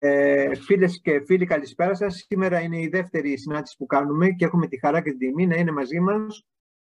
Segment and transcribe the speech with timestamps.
[0.00, 2.24] Ε, φίλες και φίλοι, καλησπέρα σας.
[2.28, 5.56] Σήμερα είναι η δεύτερη συνάντηση που κάνουμε και έχουμε τη χαρά και την τιμή να
[5.56, 6.46] είναι μαζί μας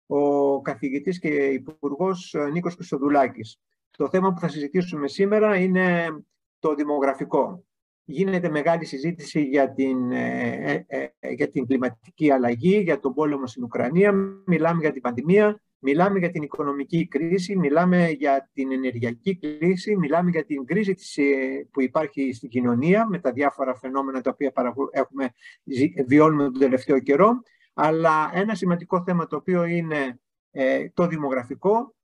[0.05, 3.60] ο καθηγητής και υπουργός Νίκος Χρυστοδουλάκης.
[3.97, 6.08] Το θέμα που θα συζητήσουμε σήμερα είναι
[6.60, 7.65] το δημογραφικό.
[8.04, 13.47] Γίνεται μεγάλη συζήτηση για την, ε, ε, ε, για την κλιματική αλλαγή, για τον πόλεμο
[13.47, 14.13] στην Ουκρανία,
[14.46, 20.30] μιλάμε για την πανδημία, μιλάμε για την οικονομική κρίση, μιλάμε για την ενεργειακή κρίση, μιλάμε
[20.30, 20.95] για την κρίση
[21.72, 24.54] που υπάρχει στην κοινωνία με τα διάφορα φαινόμενα τα οποία
[24.92, 25.30] έχουμε,
[26.08, 27.42] βιώνουμε τον τελευταίο καιρό.
[27.73, 30.20] Αλλά ένα σημαντικό θέμα το οποίο είναι
[30.94, 31.95] το δημογραφικό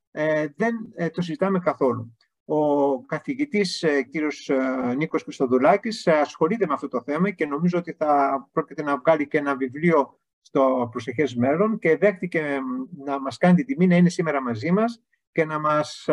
[0.55, 0.75] δεν
[1.11, 2.15] το συζητάμε καθόλου.
[2.53, 7.77] Ο καθηγητής ε, κύριος ε, Νίκος Πιστοδουλάκης ε, ασχολείται με αυτό το θέμα και νομίζω
[7.77, 12.59] ότι θα πρόκειται να βγάλει και ένα βιβλίο στο προσεχές μέλλον και δέχτηκε
[13.05, 16.09] να μας κάνει την τιμή να είναι σήμερα μαζί μας και να, μας,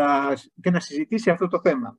[0.61, 1.99] και να συζητήσει αυτό το θέμα.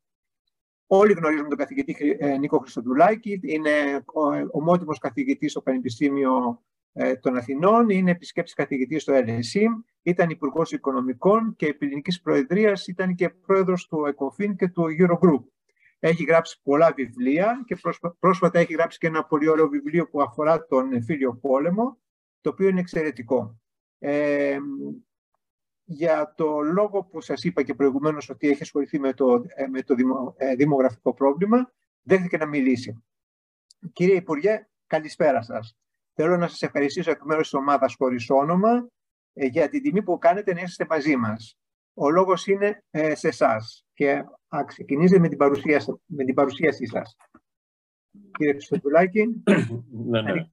[0.88, 4.04] Όλοι γνωρίζουμε τον καθηγητή Νίκο Χριστοδουλάκη, είναι
[4.52, 6.64] ομότιμος καθηγητής στο Πανεπιστήμιο
[7.22, 9.66] των Αθηνών, είναι επισκέψης καθηγητής στο LSE,
[10.02, 15.44] ήταν Υπουργός Οικονομικών και επί ελληνικής Προεδρίας ήταν και πρόεδρος του ΕΚΟΦΗΝ και του Eurogroup.
[16.00, 17.78] Έχει γράψει πολλά βιβλία και
[18.20, 21.98] πρόσφατα έχει γράψει και ένα πολύ ωραίο βιβλίο που αφορά τον εμφύλιο πόλεμο,
[22.42, 23.60] το οποίο είναι εξαιρετικό.
[24.00, 24.58] Ε,
[25.92, 29.82] για το λόγο που σας είπα και προηγουμένως ότι έχει ασχοληθεί με το, ε, με
[29.82, 29.96] το
[30.38, 33.04] ε, δημογραφικό πρόβλημα, δέχτηκε να μιλήσει.
[33.94, 35.78] Κύριε Υπουργέ, καλησπέρα σας.
[36.14, 38.90] Θέλω να σας ευχαριστήσω εκ μέρους της ομάδας χωρίς όνομα
[39.34, 41.58] ε, για την τιμή που κάνετε να είστε μαζί μας.
[41.94, 43.58] Ο λόγος είναι ε, σε εσά
[43.94, 44.24] και
[44.66, 47.16] ξεκινήστε με την, παρουσία, με την παρουσίασή σας.
[48.38, 49.44] Κύριε Χριστοδουλάκη.
[49.92, 50.50] ναι, ναι.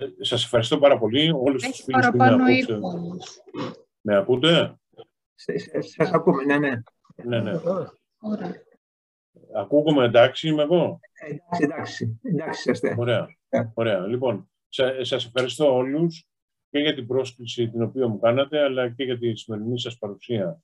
[0.00, 2.78] Ε, σας ευχαριστώ πάρα πολύ όλους τους φίλους που με ακούτε.
[4.00, 4.78] Με ακούτε;
[5.96, 6.82] Σας ακούμε, ναι, ναι.
[7.24, 7.52] Ναι, ναι.
[9.54, 12.94] Ακούγομαι εντάξει είμαι εγώ; Εντάξει, εντάξει, εντάξει είστε.
[12.98, 13.26] Ωραία,
[13.74, 14.06] ωραία.
[14.06, 14.50] Λοιπόν,
[15.00, 16.26] σας ευχαριστώ όλους
[16.70, 20.62] και για την πρόσκληση την οποία μου κάνατε, αλλά και για τη σημερινή σας παρουσία.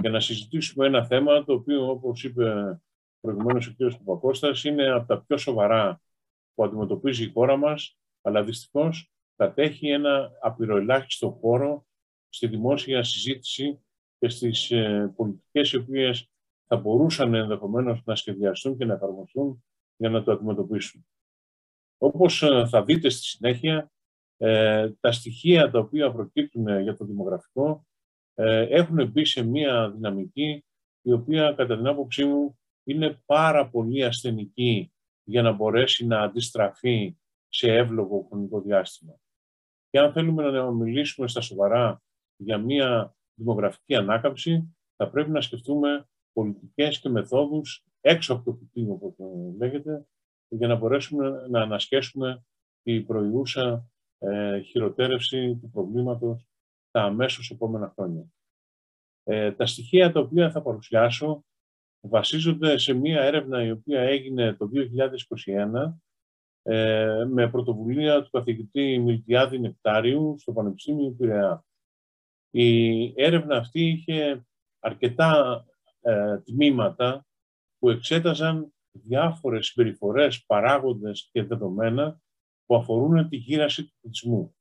[0.00, 2.78] Για να συζητήσουμε ένα θέμα το οποίο, όπως είπε
[3.20, 3.92] προηγουμένως ο κ.
[4.04, 6.00] Παπακώστας, είναι από τα πιο σοβαρά
[6.54, 11.86] που αντιμετωπίζει η χώρα μας, αλλά δυστυχώς κατέχει ένα απειροελάχιστο χώρο
[12.28, 13.84] στη δημόσια συζήτηση
[14.18, 16.28] και στις ε, πολιτικές οι οποίες
[16.66, 19.64] θα μπορούσαν ενδεχομένως να σχεδιαστούν και να εφαρμοστούν
[19.96, 21.06] για να το αντιμετωπίσουν.
[21.98, 23.92] Όπως ε, θα δείτε στη συνέχεια,
[24.36, 27.86] ε, τα στοιχεία τα οποία προκύπτουν για το δημογραφικό
[28.34, 30.64] ε, έχουν μπει σε μια δυναμική
[31.02, 34.92] η οποία κατά την άποψή μου είναι πάρα πολύ ασθενική
[35.24, 37.16] για να μπορέσει να αντιστραφεί
[37.54, 39.14] σε εύλογο χρονικό διάστημα.
[39.90, 42.02] Και αν θέλουμε να μιλήσουμε στα σοβαρά
[42.36, 48.86] για μια δημογραφική ανάκαμψη, θα πρέπει να σκεφτούμε πολιτικές και μεθόδους έξω από το κουτί,
[48.88, 49.14] όπως
[49.58, 50.06] λέγεται,
[50.48, 52.44] για να μπορέσουμε να ανασκέσουμε
[52.82, 53.88] τη προηγούσα
[54.18, 56.46] ε, χειροτέρευση του προβλήματος
[56.90, 58.24] τα αμέσως επόμενα χρόνια.
[59.22, 61.44] Ε, τα στοιχεία τα οποία θα παρουσιάσω
[62.00, 65.94] βασίζονται σε μία έρευνα η οποία έγινε το 2021
[66.66, 71.64] ε, με πρωτοβουλία του καθηγητή Μιλτιάδη Νεκτάριου στο Πανεπιστήμιο Πειραιά.
[72.50, 74.46] Η έρευνα αυτή είχε
[74.78, 75.64] αρκετά
[76.00, 77.26] ε, τμήματα
[77.78, 82.20] που εξέταζαν διάφορες συμπεριφορές, παράγοντες και δεδομένα
[82.66, 84.56] που αφορούν τη γύραση του πληθυσμού.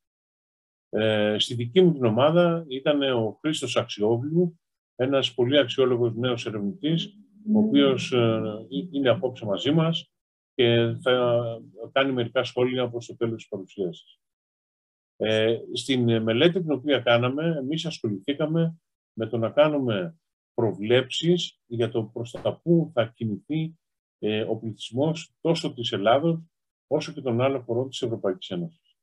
[0.90, 4.60] Ε, στη δική μου την ομάδα ήταν ο Χρήστος Αξιόβλου,
[4.96, 7.18] ένας πολύ αξιόλογος νέος ερευνητής,
[7.54, 8.42] ο οποίος ε,
[8.92, 10.13] είναι απόψε μαζί μας
[10.56, 11.44] και θα
[11.92, 14.20] κάνει μερικά σχόλια προς το τέλος της παρουσίασης.
[15.16, 18.78] Ε, στην μελέτη την οποία κάναμε, εμείς ασχοληθήκαμε
[19.14, 20.18] με το να κάνουμε
[20.54, 23.78] προβλέψεις για το προς τα πού θα κινηθεί
[24.20, 26.40] ε, ο πληθυσμός τόσο της Ελλάδος
[26.88, 28.98] όσο και των άλλων χωρών της Ευρωπαϊκής Ένωσης.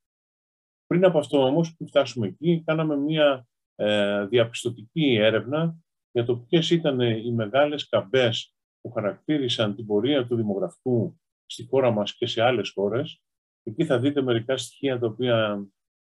[0.87, 5.77] Πριν από αυτό όμως, που φτάσουμε εκεί, κάναμε μια ε, διαπιστωτική έρευνα
[6.13, 11.21] για το ποιες ήταν οι μεγάλες καμπές που χαρακτήρισαν την πορεία του δημογραφικού
[11.51, 13.23] στη χώρα μας και σε άλλες χώρες.
[13.63, 15.69] Εκεί θα δείτε μερικά στοιχεία τα οποία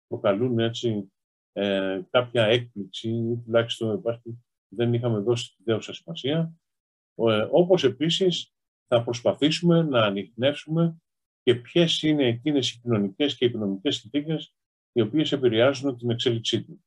[0.07, 1.13] προκαλούν έτσι
[1.53, 6.55] ε, κάποια έκπληξη ή τουλάχιστον υπάρχει, δεν είχαμε δώσει τη δέουσα σημασία.
[7.15, 8.55] Ε, όπως επίσης
[8.87, 10.97] θα προσπαθήσουμε να ανοιχνεύσουμε
[11.43, 14.55] και ποιες είναι εκείνες οι κοινωνικές και οικονομικές συνθήκες
[14.93, 16.85] οι οποίες επηρεάζουν την εξέλιξή του.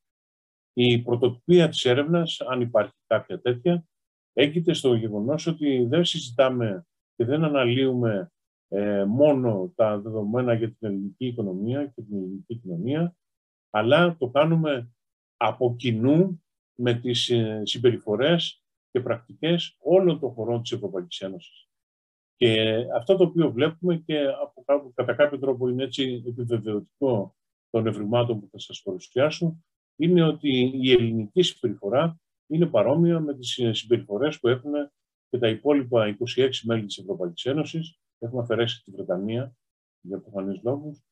[0.73, 3.85] Η πρωτοτυπία της έρευνας, αν υπάρχει κάποια τέτοια,
[4.33, 8.31] έγκυται στο γεγονός ότι δεν συζητάμε και δεν αναλύουμε
[8.67, 13.15] ε, μόνο τα δεδομένα για την ελληνική οικονομία και την ελληνική κοινωνία,
[13.69, 14.89] αλλά το κάνουμε
[15.37, 16.43] από κοινού
[16.75, 21.69] με τις ε, συμπεριφορές και πρακτικές όλων των χωρών της Ευρωπαϊκής Ένωσης.
[22.35, 24.25] Και αυτό το οποίο βλέπουμε και
[24.65, 27.35] από, κατά κάποιο τρόπο είναι έτσι επιβεβαιωτικό
[27.69, 29.63] των ευρημάτων που θα σας παρουσιάσω,
[29.95, 34.71] είναι ότι η ελληνική συμπεριφορά είναι παρόμοια με τις συμπεριφορές που έχουν
[35.29, 37.99] και τα υπόλοιπα 26 μέλη της Ευρωπαϊκής Ένωσης.
[38.19, 39.55] Έχουμε αφαιρέσει τη Βρετανία
[40.01, 41.03] για προφανείς λόγους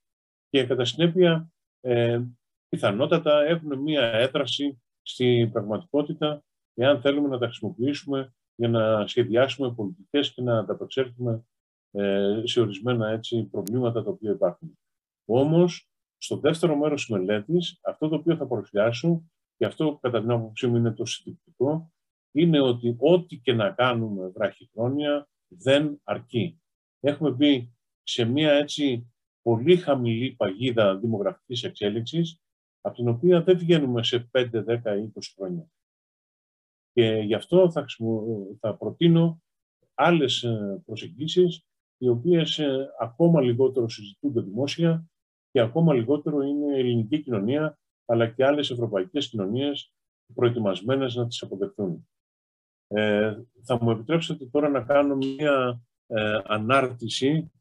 [0.49, 1.51] και κατά συνέπεια
[1.81, 2.21] ε,
[2.69, 10.33] πιθανότατα έχουν μία έδραση στην πραγματικότητα εάν θέλουμε να τα χρησιμοποιήσουμε για να σχεδιάσουμε πολιτικές
[10.33, 11.45] και να ανταπεξέλθουμε
[11.91, 14.77] ε, σε ορισμένα έτσι, προβλήματα τα οποία υπάρχουν.
[15.25, 19.23] Όμως, στο δεύτερο μέρος της μελέτης, αυτό το οποίο θα παρουσιάσω,
[19.57, 21.91] και αυτό κατά την άποψή μου είναι το συντηρητικό,
[22.31, 26.61] είναι ότι ό,τι και να κάνουμε βραχυχρόνια δεν αρκεί.
[27.05, 27.73] Έχουμε μπει
[28.03, 32.39] σε μια έτσι πολύ χαμηλή παγίδα δημογραφικής εξέλιξης,
[32.81, 35.67] από την οποία δεν βγαίνουμε σε 5, 10 ή 20 χρόνια.
[36.91, 37.85] Και γι' αυτό θα,
[38.59, 39.41] θα προτείνω
[39.93, 41.65] άλλες ε, προσεγγίσεις,
[41.97, 45.05] οι οποίες ε, ακόμα λιγότερο συζητούνται δημόσια
[45.51, 49.93] και ακόμα λιγότερο είναι η ελληνική κοινωνία, αλλά και άλλες ευρωπαϊκές κοινωνίες
[50.33, 52.07] προετοιμασμένες να τις αποδεχτούν.
[52.87, 57.51] Ε, θα μου επιτρέψετε τώρα να κάνω μία ε, ανάρτηση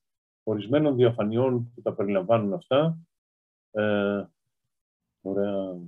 [0.42, 2.98] ορισμένων διαφανειών που τα περιλαμβάνουν αυτά.
[3.70, 4.24] Ε,
[5.20, 5.78] ωραία.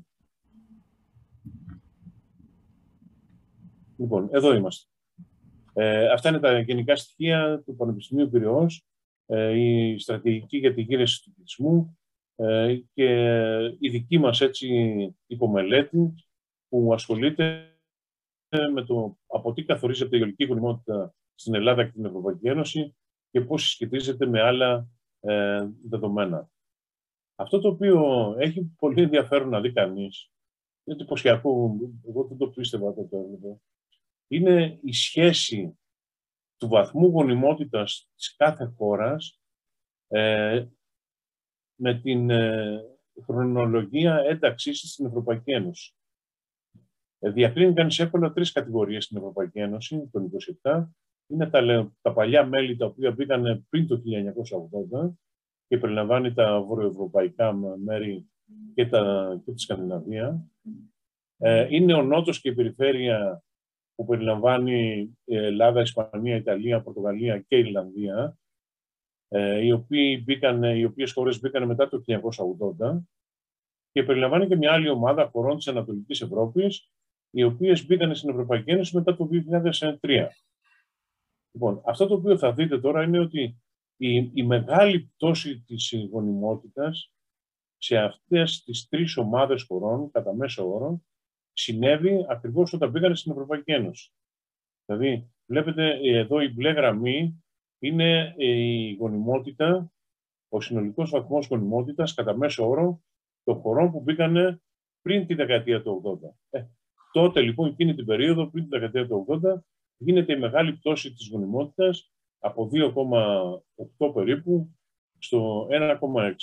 [3.97, 4.89] Λοιπόν, εδώ είμαστε.
[5.73, 8.87] Ε, αυτά είναι τα γενικά στοιχεία του Πανεπιστημίου Πυραιός,
[9.27, 11.99] ε, η στρατηγική για τη γύρεση του πληθυσμού
[12.37, 13.09] ε, και
[13.79, 14.69] η δική μας έτσι
[15.27, 16.15] υπομελέτη
[16.69, 17.69] που ασχολείται
[18.73, 22.97] με το από τι καθορίζεται η γεωλογική γονιμότητα στην Ελλάδα και την Ευρωπαϊκή Ένωση
[23.31, 24.89] και πώς συσχετίζεται με άλλα
[25.21, 26.51] ε, δεδομένα.
[27.35, 30.31] Αυτό το οποίο έχει πολύ ενδιαφέρον να δει κανείς,
[30.85, 31.77] είναι εντυπωσιακό,
[32.09, 33.17] εγώ δεν το πίστευα τότε,
[34.29, 35.79] είναι η σχέση
[36.57, 39.41] του βαθμού γονιμότητας της κάθε χώρας
[40.09, 40.67] ε,
[41.75, 42.83] με την ε,
[43.23, 45.95] χρονολογία ένταξής στην Ευρωπαϊκή Ένωση.
[47.19, 50.29] Ε, διακρίνει κανείς εύκολα τρεις κατηγορίες στην Ευρωπαϊκή Ένωση, το
[50.63, 50.85] 27.
[51.27, 54.03] Είναι τα, τα παλιά μέλη τα οποία μπήκαν πριν το
[55.05, 55.11] 1980
[55.67, 57.53] και περιλαμβάνει τα βορειοευρωπαϊκά
[57.85, 58.27] μέρη
[58.75, 60.47] και, τα, και τη Σκανδιναβία.
[61.39, 63.43] Ε, είναι ο Νότος και η περιφέρεια
[63.95, 68.39] που περιλαμβάνει ε, Ελλάδα, Ισπανία, Ιταλία, Πορτογαλία και Ιρλανδία,
[69.29, 72.99] ε, οι, οποίοι μπήκαν, οι οποίες χώρες μπήκαν μετά το 1980
[73.93, 76.91] και περιλαμβάνει και μια άλλη ομάδα χωρών της Ανατολικής Ευρώπης,
[77.31, 79.29] οι οποίες μπήκαν στην Ευρωπαϊκή Ένωση μετά το
[80.01, 80.29] 2003.
[81.55, 83.63] Λοιπόν, αυτό το οποίο θα δείτε τώρα είναι ότι
[83.97, 87.13] η, η μεγάλη πτώση της γονιμότητας
[87.77, 91.03] σε αυτές τις τρεις ομάδες χωρών, κατά μέσο όρο,
[91.53, 94.13] συνέβη ακριβώς όταν πήγανε στην Ευρωπαϊκή Ένωση.
[94.87, 97.45] Δηλαδή, βλέπετε εδώ η μπλε γραμμή
[97.79, 99.93] είναι η γονιμότητα,
[100.49, 103.01] ο συνολικός βαθμός γονιμότητας κατά μέσο όρο
[103.45, 104.61] των χωρών που μπήκανε
[105.03, 106.35] πριν τη δεκαετία του 80.
[106.51, 106.65] Ε,
[107.13, 109.65] τότε λοιπόν, εκείνη την περίοδο, πριν τη δεκαετία του 80,
[110.05, 114.77] γίνεται η μεγάλη πτώση της γονιμότητας από 2,8 περίπου
[115.19, 116.35] στο 1,6.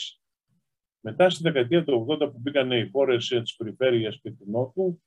[0.99, 5.01] Μετά στη δεκαετία του 80 που μπήκαν οι χώρες της περιφέρειας και του Νότου,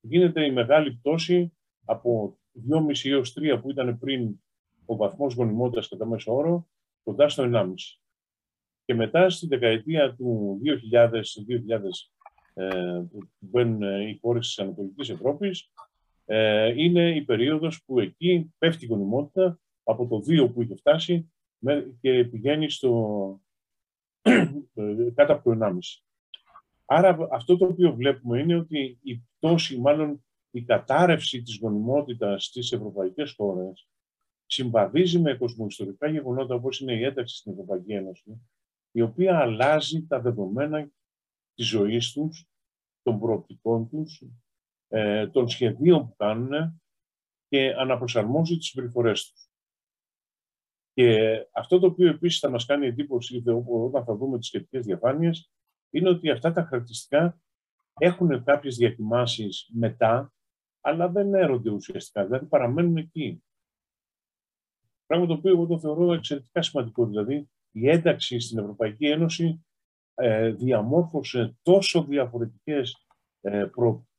[0.00, 1.52] γίνεται η μεγάλη πτώση
[1.84, 2.38] από
[2.70, 4.40] 2,5 έως 3 που ήταν πριν
[4.84, 6.68] ο βαθμός γονιμότητας κατά μέσο όρο,
[7.02, 8.00] κοντά στο 1,5.
[8.84, 10.60] Και μετά στη δεκαετία του
[10.92, 12.12] 2000, 2000
[12.54, 15.87] ε, που μπαίνουν οι χώρες της Ανατολικής Ευρώπης, ε,
[16.76, 21.32] είναι η περίοδος που εκεί πέφτει η γονιμότητα από το 2 που είχε φτάσει
[22.00, 23.40] και πηγαίνει στο,
[25.14, 25.78] κάτω από το 1,5.
[26.84, 32.72] Άρα αυτό το οποίο βλέπουμε είναι ότι η πτώση, μάλλον η κατάρρευση της γονιμότητας στις
[32.72, 33.88] ευρωπαϊκές χώρες
[34.46, 38.40] συμβαδίζει με κοσμοϊστορικά γεγονότα όπως είναι η ένταξη στην Ευρωπαϊκή Ένωση,
[38.90, 40.90] η οποία αλλάζει τα δεδομένα
[41.54, 42.48] της ζωής τους,
[43.02, 44.22] των προοπτικών τους,
[44.88, 46.82] ε, των σχεδίων που κάνουν
[47.48, 49.48] και αναπροσαρμόζει τις συμπεριφορές τους.
[50.92, 55.52] Και αυτό το οποίο επίσης θα μας κάνει εντύπωση όταν θα δούμε τις σχετικές διαφάνειες
[55.90, 57.40] είναι ότι αυτά τα χαρακτηριστικά
[57.98, 60.32] έχουν κάποιες διακοιμάσεις μετά,
[60.80, 63.42] αλλά δεν έρονται ουσιαστικά, δηλαδή παραμένουν εκεί.
[65.06, 67.06] Πράγμα το οποίο εγώ το θεωρώ εξαιρετικά σημαντικό.
[67.06, 69.66] Δηλαδή, η ένταξη στην Ευρωπαϊκή Ένωση
[70.14, 73.06] ε, διαμόρφωσε τόσο διαφορετικές
[73.40, 73.66] ε,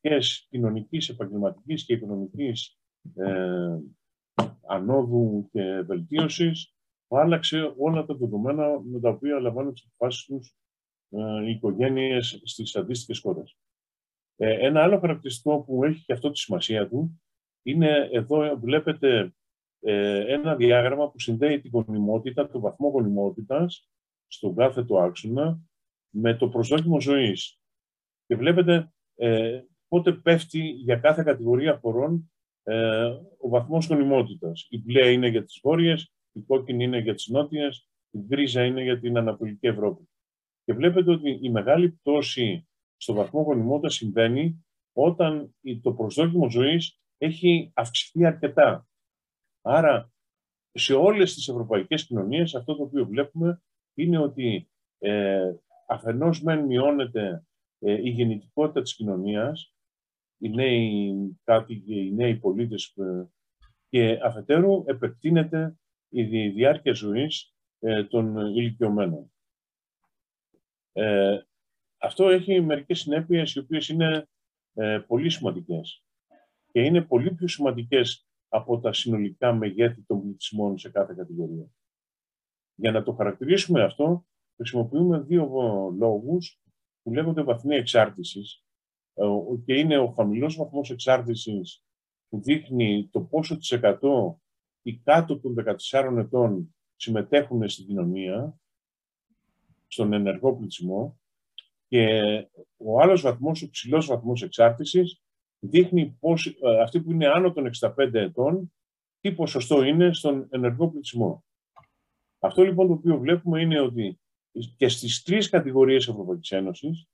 [0.02, 2.80] προοπτικές κοινωνικής, επαγγελματικής και οικονομικής
[3.16, 3.78] ε,
[4.68, 6.74] ανόδου και βελτίωσης,
[7.08, 10.56] που άλλαξε όλα τα δεδομένα με τα οποία λαμβάνουν τις αποφάσεις τους
[11.10, 13.58] ε, οι οικογένειες στις αντίστοιχες χώρες.
[14.36, 17.22] Ε, ένα άλλο χαρακτηριστικό που έχει και αυτό τη σημασία του
[17.64, 19.34] είναι εδώ βλέπετε
[19.80, 23.90] ε, ένα διάγραμμα που συνδέει την γονιμότητα, το βαθμό γονιμότητας
[24.28, 25.62] στον κάθε του άξονα
[26.10, 27.60] με το προσδόκιμο ζωής.
[28.26, 32.32] Και βλέπετε ε, πότε πέφτει για κάθε κατηγορία χωρών
[32.64, 33.06] ε,
[33.38, 34.68] ο βαθμός γονιμότητας.
[34.70, 38.84] Η μπλε είναι για τις βόρειες, η κόκκινη είναι για τις νότιες, η γκρίζα είναι
[38.84, 40.10] για την Ανατολική Ευρώπη.
[40.64, 42.68] Και βλέπετε ότι η μεγάλη πτώση
[42.98, 48.88] στο βαθμό γονιμότητας συμβαίνει όταν το προσδόκιμο ζωής έχει αυξηθεί αρκετά.
[49.62, 50.12] Άρα,
[50.72, 53.62] σε όλες τις ευρωπαϊκές κοινωνίες αυτό το οποίο βλέπουμε
[53.94, 55.54] είναι ότι ε,
[55.88, 57.46] αφενός μεν μειώνεται
[57.80, 59.74] ε, η γεννητικότητα της κοινωνίας,
[60.40, 63.30] οι νέοι κάτοικοι, οι νέοι πολίτες ε,
[63.90, 65.78] και αφετέρου επεκτείνεται
[66.10, 69.32] η διάρκεια ζωής ε, των ηλικιωμένων.
[70.92, 71.40] Ε,
[71.98, 74.28] αυτό έχει μερικές συνέπειες οι οποίες είναι
[74.74, 76.04] ε, πολύ σημαντικές
[76.72, 81.72] και είναι πολύ πιο σημαντικές από τα συνολικά μεγέθη των πληθυσμών σε κάθε κατηγορία.
[82.76, 85.50] Για να το χαρακτηρίσουμε αυτό, χρησιμοποιούμε δύο
[85.98, 86.62] λόγους
[87.02, 88.69] που λέγονται βαθμοί εξάρτησης ε,
[89.66, 91.84] και είναι ο χαμηλός βαθμός εξάρτησης
[92.30, 94.42] που δείχνει το πόσο της εκατό
[94.82, 95.56] οι κάτω των
[95.92, 98.60] 14 ετών συμμετέχουν στην κοινωνία,
[99.88, 101.20] στον ενεργό πληθυσμό
[101.88, 102.06] και
[102.78, 105.22] ο άλλος βαθμός, ο ψηλός βαθμός εξάρτησης
[105.60, 108.74] δείχνει πώς, ε, αυτοί που είναι άνω των 65 ετών
[109.20, 111.44] τι ποσοστό είναι στον ενεργό πληθυσμό.
[112.40, 114.20] Αυτό λοιπόν το οποίο βλέπουμε είναι ότι
[114.78, 117.09] και στις τρεις κατηγορίες Ευρωπαϊκής Ένωσης,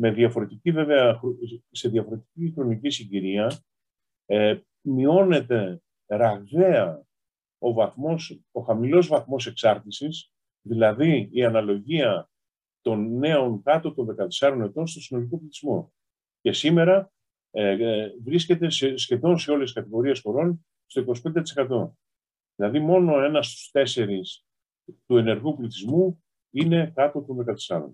[0.00, 1.20] με διαφορετική βέβαια,
[1.70, 3.62] σε διαφορετική χρονική συγκυρία,
[4.26, 7.06] ε, μειώνεται ραγδαία
[7.58, 12.30] ο, βαθμός, ο χαμηλός βαθμός εξάρτησης, δηλαδή η αναλογία
[12.80, 15.92] των νέων κάτω των 14 ετών στο συνολικό πληθυσμό.
[16.40, 17.12] Και σήμερα
[17.50, 21.04] ε, ε, βρίσκεται σε, σχεδόν σε όλες τις κατηγορίες χωρών στο
[21.56, 21.90] 25%.
[22.54, 24.46] Δηλαδή μόνο ένας στους τέσσερις
[25.06, 27.90] του ενεργού πληθυσμού είναι κάτω των 14.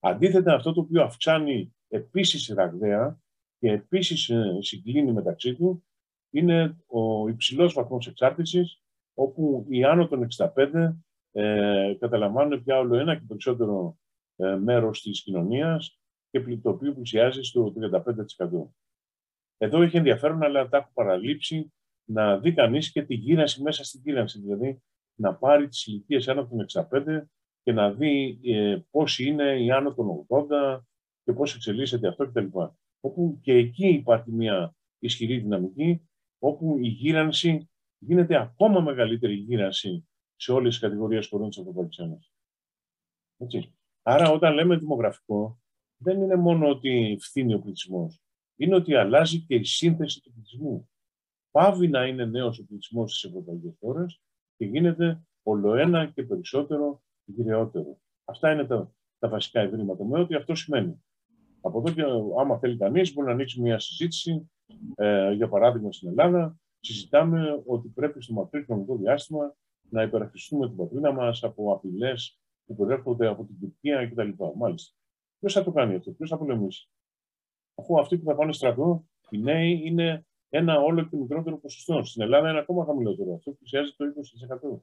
[0.00, 3.20] Αντίθετα, αυτό το οποίο αυξάνει επίσης ραγδαία
[3.58, 5.84] και επίσης ε, συγκλίνει μεταξύ του
[6.30, 8.82] είναι ο υψηλός βαθμός εξάρτησης,
[9.14, 10.96] όπου οι άνω των 65
[11.32, 13.98] ε, καταλαμβάνουν πια όλο ένα και περισσότερο
[14.36, 16.00] ε, μέρος της κοινωνίας
[16.30, 17.72] και το οποίο πλησιάζει στο
[18.36, 18.70] 35%.
[19.58, 21.72] Εδώ έχει ενδιαφέρον, αλλά τα έχω παραλείψει,
[22.04, 24.40] να δει κανείς και τη γύρανση μέσα στην γύρανση.
[24.40, 24.82] Δηλαδή,
[25.14, 27.28] να πάρει τις ηλικίες άνω των 65
[27.66, 30.80] και να δει ε, πώς είναι οι άνω των 80
[31.24, 32.46] και πώς εξελίσσεται αυτό κτλ.
[33.00, 36.08] Όπου και εκεί υπάρχει μια ισχυρή δυναμική,
[36.38, 42.32] όπου η γύρανση γίνεται ακόμα μεγαλύτερη γύρανση σε όλες τις κατηγορίες χωρών της Ευρωπαϊκής Ένωσης.
[44.02, 45.60] Άρα όταν λέμε δημογραφικό,
[45.96, 48.20] δεν είναι μόνο ότι φθήνει ο πληθυσμός.
[48.56, 50.90] Είναι ότι αλλάζει και η σύνθεση του πληθυσμού.
[51.50, 54.20] Πάβει να είναι νέος ο πληθυσμός στις ευρωπαϊκές χώρες
[54.56, 57.98] και γίνεται ολοένα και περισσότερο γυρεότερο.
[58.24, 61.04] Αυτά είναι τα, τα βασικά ευρήματα με ό,τι αυτό σημαίνει.
[61.60, 62.02] Από εδώ και
[62.40, 64.50] άμα θέλει κανείς, μπορεί να ανοίξει μια συζήτηση.
[64.94, 69.56] Ε, για παράδειγμα, στην Ελλάδα, συζητάμε ότι πρέπει στο μακρύς χρονικό διάστημα
[69.90, 74.30] να υπερασπιστούμε την πατρίδα μας από απειλές που προέρχονται από την Τουρκία κτλ.
[74.56, 74.94] Μάλιστα.
[75.38, 76.90] Ποιος θα το κάνει αυτό, ποιος θα πολεμήσει.
[77.74, 82.04] Αφού αυτοί που θα πάνε στρατό, οι νέοι είναι ένα όλο και μικρότερο ποσοστό.
[82.04, 83.34] Στην Ελλάδα είναι ακόμα χαμηλότερο.
[83.34, 84.80] Αυτό πλησιάζει το 20%.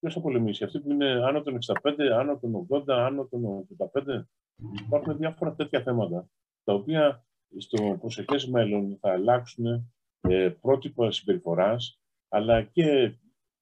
[0.00, 4.24] Ποιος θα πολεμήσει, αυτοί που είναι άνω των 65, άνω των 80, άνω των 85.
[4.86, 6.28] Υπάρχουν διάφορα τέτοια θέματα,
[6.64, 7.24] τα οποία
[7.58, 13.14] στο προσεχές μέλλον θα αλλάξουν ε, πρότυπα συμπεριφοράς, αλλά και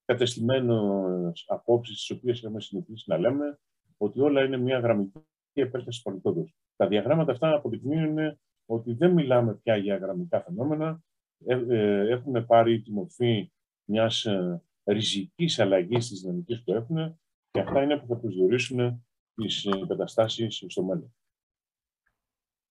[0.04, 3.58] κατεστημένες απόψεις, τις οποίες έχουμε συνηθίσει να λέμε,
[3.96, 5.20] ότι όλα είναι μια γραμμική
[5.52, 6.48] επέκταση πολιτόδου.
[6.76, 11.02] Τα διαγράμματα αυτά αποδεικνύουν ότι δεν μιλάμε πια για γραμμικά φαινόμενα,
[11.46, 13.52] ε, ε, έχουν πάρει τη μορφή
[13.84, 19.68] μιας ε, ριζικής αλλαγής στις δυναμικές που έχουν και αυτά είναι που θα προσδιορίσουν τις
[19.88, 21.14] καταστάσεις στο μέλλον.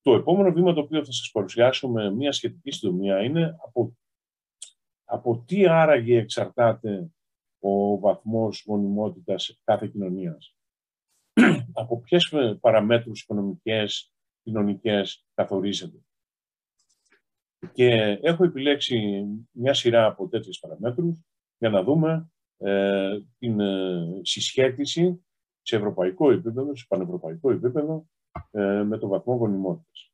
[0.02, 3.98] Το επόμενο βήμα το οποίο θα σας παρουσιάσω με μια σχετική συντομία είναι από,
[5.04, 7.12] από τι άραγε εξαρτάται
[7.60, 10.56] ο βαθμός γονιμότητας κάθε κοινωνίας
[11.82, 15.98] από ποιες παραμέτρους οικονομικές, κοινωνικές καθορίζεται.
[17.72, 21.27] Και έχω επιλέξει μια σειρά από τέτοιες παραμέτρους
[21.58, 25.26] για να δούμε ε, την ε, συσχέτιση
[25.62, 28.08] σε ευρωπαϊκό επίπεδο, σε πανευρωπαϊκό επίπεδο,
[28.52, 30.12] ε, με το βαθμό γονιμότητας.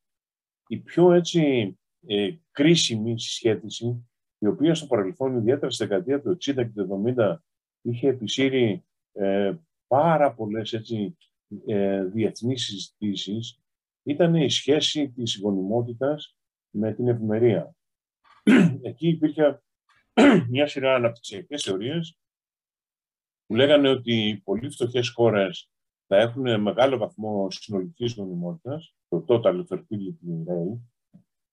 [0.68, 4.08] Η πιο έτσι ε, κρίσιμη συσχέτιση,
[4.38, 7.38] η οποία στο παρελθόν, ιδιαίτερα στη δεκαετία του 60 και του 70,
[7.82, 9.54] είχε επισύρει ε,
[9.88, 11.18] πάρα πολλές έτσι,
[11.66, 13.58] ε, διεθνείς συζητήσεις
[14.04, 16.38] ήταν η σχέση της γονιμότητας
[16.70, 17.76] με την ευημερία.
[18.82, 19.64] Εκεί υπήρχε
[20.50, 22.18] μια σειρά αναπτυξιακές θεωρίες
[23.46, 25.70] που λέγανε ότι οι πολύ φτωχές χώρες
[26.08, 30.80] θα έχουν μεγάλο βαθμό συνολικής γονιμότητας, το total fertility rate.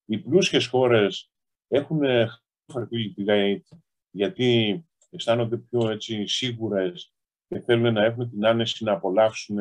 [0.04, 1.32] Οι πλούσιες χώρες
[1.68, 2.00] έχουν
[2.72, 3.78] fertility rate
[4.10, 7.14] γιατί αισθάνονται πιο έτσι, σίγουρες
[7.48, 9.58] και θέλουν να έχουν την άνεση να απολαύσουν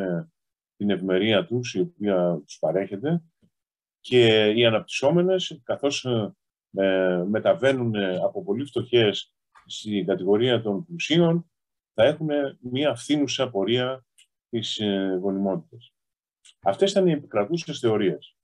[0.75, 3.23] την ευμερία τους, η οποία τους παρέχεται.
[3.99, 6.07] Και οι αναπτυσσόμενες, καθώς
[6.71, 9.33] ε, μεταβαίνουν από πολύ φτωχές
[9.65, 11.51] στην κατηγορία των πλουσίων,
[11.93, 14.05] θα έχουν μία φθήνουσα πορεία
[14.49, 15.93] της ε, γονιμότητας.
[16.61, 18.37] Αυτές ήταν οι επικρατούσες θεωρίες.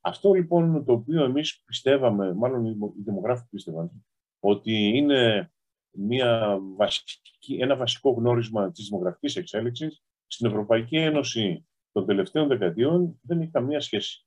[0.00, 4.06] Αυτό λοιπόν το οποίο εμείς πιστεύαμε, μάλλον οι δημογράφοι πίστευαν,
[4.40, 5.52] ότι είναι
[5.90, 13.40] μια βασική, ένα βασικό γνώρισμα της δημογραφικής εξέλιξης στην Ευρωπαϊκή Ένωση των τελευταίων δεκαετιών δεν
[13.40, 14.26] έχει καμία σχέση.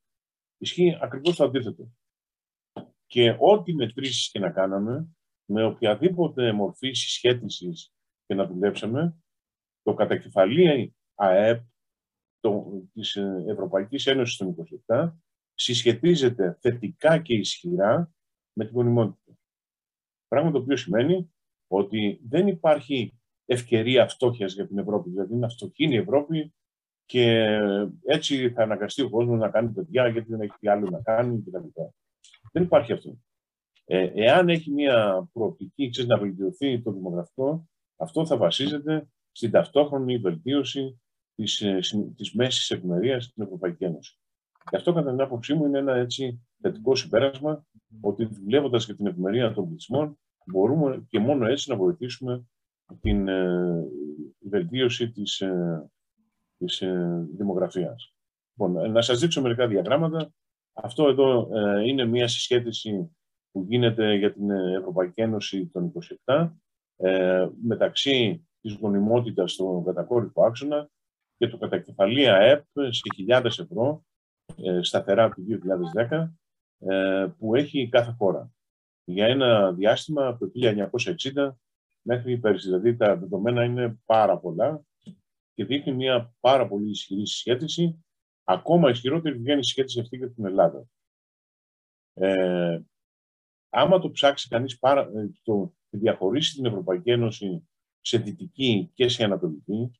[0.57, 1.91] Ισχύει ακριβώς το αντίθετο.
[3.11, 5.07] Και ό,τι μετρήσεις και να κάναμε,
[5.45, 7.93] με οποιαδήποτε μορφή συσχέτισης
[8.25, 9.17] και να δουλέψαμε,
[9.81, 11.63] το κατακεφαλή ΑΕΠ
[12.39, 13.15] το, της
[13.47, 14.55] Ευρωπαϊκής Ένωσης των
[14.87, 15.11] 27
[15.53, 18.13] συσχετίζεται θετικά και ισχυρά
[18.53, 19.37] με την γονιμότητα.
[20.27, 21.33] Πράγμα το οποίο σημαίνει
[21.67, 25.09] ότι δεν υπάρχει ευκαιρία φτώχειας για την Ευρώπη.
[25.09, 26.53] Δηλαδή, είναι φτωχή η Ευρώπη
[27.05, 27.57] και
[28.05, 31.43] έτσι θα αναγκαστεί ο κόσμος να κάνει παιδιά γιατί δεν έχει τι άλλο να κάνει
[31.43, 31.81] κτλ.
[32.51, 33.17] Δεν υπάρχει αυτό.
[33.85, 40.17] Ε, εάν έχει μια προοπτική ξέρεις, να βελτιωθεί το δημογραφικό, αυτό θα βασίζεται στην ταυτόχρονη
[40.17, 41.01] βελτίωση
[41.35, 41.79] της, ε,
[42.15, 44.19] της μέσης ευημερίας στην Ευρωπαϊκή Ένωση.
[44.69, 47.65] Και αυτό, κατά την άποψή μου, είναι ένα έτσι θετικό συμπέρασμα
[48.01, 52.45] ότι δουλεύοντας για την ευημερία των πληθυσμών, μπορούμε και μόνο έτσι να βοηθήσουμε
[53.01, 53.83] την ε,
[54.39, 55.89] βελτίωση της, ε,
[56.57, 58.13] της ε, δημογραφίας.
[58.49, 60.33] Λοιπόν, να σας δείξω μερικά διαγράμματα.
[60.73, 63.15] Αυτό εδώ ε, είναι μια συσχέτιση
[63.51, 65.91] που γίνεται για την Ευρωπαϊκή Ένωση των
[66.25, 66.51] 27
[66.95, 70.89] ε, μεταξύ της γονιμότητας στον κατακόρυφο άξονα
[71.37, 74.05] και το κατακεφαλή ΑΕΠ σε χιλιάδες ευρώ
[74.55, 75.45] ε, σταθερά του
[76.09, 76.27] 2010
[76.79, 78.51] ε, που έχει κάθε χώρα
[79.03, 80.51] για ένα διάστημα από το
[81.33, 81.51] 1960
[82.01, 82.67] μέχρι πέρυσι.
[82.67, 84.81] Δηλαδή τα δεδομένα είναι πάρα πολλά
[85.53, 88.05] και δείχνει μια πάρα πολύ ισχυρή συσχέτιση.
[88.51, 90.87] Ακόμα ισχυρότερη βγαίνει η συσχέτιση αυτή για την Ελλάδα.
[92.13, 92.81] Ε,
[93.69, 97.69] άμα το ψάξει κανείς πάρα, ε, το, διαχωρίσει την Ευρωπαϊκή Ένωση
[98.01, 99.91] σε δυτική και σε ανατολική,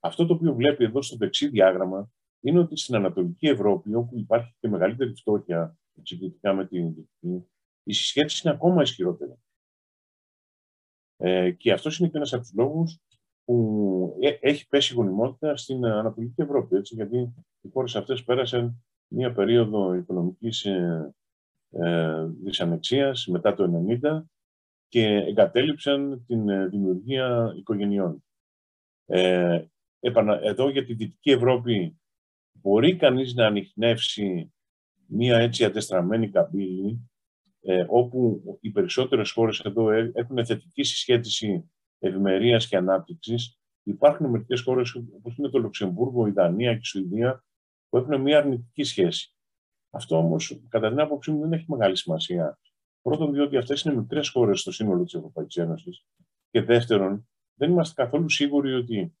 [0.00, 4.54] αυτό το οποίο βλέπει εδώ στο δεξί διάγραμμα είναι ότι στην Ανατολική Ευρώπη, όπου υπάρχει
[4.60, 7.48] και μεγαλύτερη φτώχεια συγκριτικά με την δυτική,
[7.82, 9.38] η συσχέτιση είναι ακόμα ισχυρότερη.
[11.16, 13.00] Ε, και αυτός είναι και ένας από τους λόγους
[13.46, 16.76] που ε, έχει πέσει η γονιμότητα στην Ανατολική Ευρώπη.
[16.76, 21.14] Έτσι, γιατί οι χώρες αυτές πέρασαν μία περίοδο οικονομικής ε,
[21.70, 23.70] ε, δυσανεξίας μετά το
[24.02, 24.22] 1990
[24.88, 28.24] και εγκατέλειψαν την ε, δημιουργία οικογενειών.
[29.06, 29.64] Ε,
[30.42, 32.00] εδώ για τη Δυτική Ευρώπη
[32.52, 34.52] μπορεί κανείς να ανοιχνεύσει
[35.06, 37.10] μία έτσι αντεστραμμένη καμπύλη
[37.60, 43.58] ε, όπου οι περισσότερες χώρες εδώ ε, έχουν θετική συσχέτιση ευημερίας και ανάπτυξης.
[43.82, 47.44] Υπάρχουν μερικές χώρες όπως είναι το Λουξεμβούργο, η Δανία και η Σουηδία
[47.88, 49.34] που έχουν μια αρνητική σχέση.
[49.90, 52.58] Αυτό όμως κατά την άποψή μου δεν έχει μεγάλη σημασία.
[53.02, 56.04] Πρώτον, διότι αυτές είναι μικρές χώρες στο σύνολο της Ευρωπαϊκής Ένωσης.
[56.50, 59.16] Και δεύτερον, δεν είμαστε καθόλου σίγουροι ότι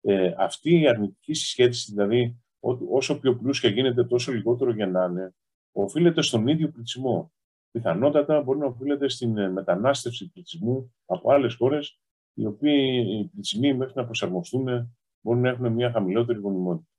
[0.00, 2.42] ε, αυτή η αρνητική συσχέτιση, δηλαδή
[2.90, 5.34] όσο πιο πλούσια γίνεται, τόσο λιγότερο για να είναι,
[5.72, 7.32] οφείλεται στον ίδιο πληθυσμό.
[7.70, 12.00] Πιθανότατα μπορεί να οφείλεται στην ε, μετανάστευση πληθυσμού από άλλες χώρες,
[12.38, 16.90] οι οποίοι οι πληθυσμοί μέχρι να προσαρμοστούν μπορεί να έχουν μια χαμηλότερη γονιμότητα.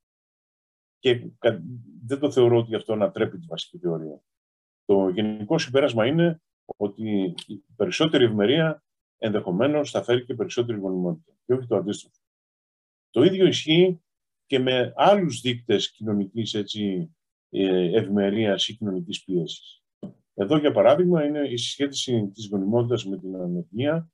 [1.00, 1.32] Και
[2.06, 4.22] δεν το θεωρώ ότι αυτό ανατρέπει τη βασική θεωρία.
[4.86, 6.42] Το γενικό συμπέρασμα είναι
[6.78, 8.84] ότι η περισσότερη ευημερία
[9.18, 12.20] ενδεχομένως θα φέρει και περισσότερη γονιμότητα και όχι το αντίστροφο.
[13.10, 14.02] Το ίδιο ισχύει
[14.46, 17.16] και με άλλους δείκτες κοινωνικής έτσι,
[17.50, 19.84] ε, ευημερίας ή κοινωνικής πίεσης.
[20.34, 24.12] Εδώ, για παράδειγμα, είναι η συσχέτιση της γονιμότητας με την ανεργία.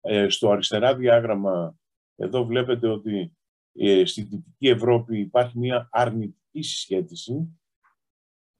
[0.00, 1.76] Ε, στο αριστερά διάγραμμα,
[2.16, 3.36] εδώ βλέπετε ότι
[3.72, 7.60] ε, στην Δυτική Ευρώπη υπάρχει μια αρνητική συσχέτιση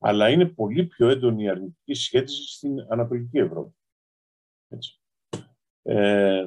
[0.02, 3.74] αλλά είναι πολύ πιο έντονη η αρνητική σχέση στην Ανατολική Ευρώπη.
[4.68, 5.00] Έτσι.
[5.82, 6.46] Ε,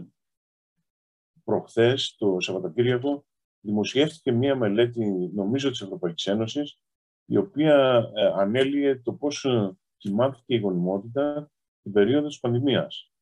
[1.44, 3.26] προχθές, το Σαββατοκύριακο,
[3.60, 6.80] δημοσιεύτηκε μία μελέτη, νομίζω, της Ευρωπαϊκής Ένωσης,
[7.26, 11.52] η οποία ε, ανέλυε το πώς ε, κοιμάθηκε η γονιμότητα
[11.82, 13.13] την περίοδο της πανδημίας.